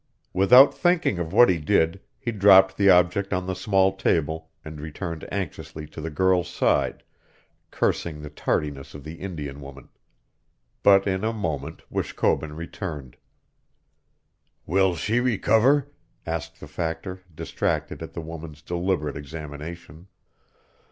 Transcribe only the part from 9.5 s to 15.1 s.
woman. But in a moment Wishkobun returned. "Will